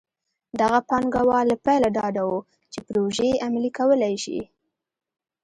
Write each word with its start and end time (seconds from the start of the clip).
دغه 0.59 0.79
پانګوال 0.89 1.45
له 1.51 1.57
پیله 1.65 1.89
ډاډه 1.95 2.23
وو 2.27 2.39
چې 2.71 2.79
پروژې 2.87 3.31
عملي 3.45 3.71
کولی 3.77 4.15
شي. 4.23 4.39